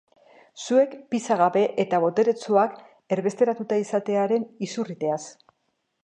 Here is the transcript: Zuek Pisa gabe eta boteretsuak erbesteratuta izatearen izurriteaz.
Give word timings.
Zuek 0.67 0.93
Pisa 1.13 1.35
gabe 1.41 1.61
eta 1.83 1.99
boteretsuak 2.05 2.79
erbesteratuta 3.17 3.79
izatearen 3.83 4.47
izurriteaz. 4.69 5.21